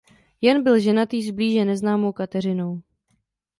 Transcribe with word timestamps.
Jan 0.41 0.63
byl 0.63 0.79
ženatý 0.79 1.23
s 1.23 1.31
blíže 1.31 1.65
neznámou 1.65 2.11
Kateřinou. 2.13 2.81